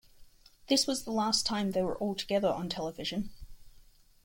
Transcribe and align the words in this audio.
This 0.67 0.87
was 0.87 1.03
the 1.03 1.11
last 1.11 1.45
time 1.45 1.69
they 1.73 1.83
were 1.83 1.95
all 1.95 2.15
together 2.15 2.47
on 2.47 2.69
television. 2.69 3.29